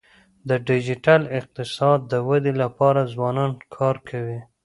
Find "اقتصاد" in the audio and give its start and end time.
1.39-1.99